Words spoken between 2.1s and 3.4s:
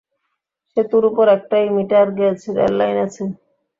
Gauge রেললাইন আছে।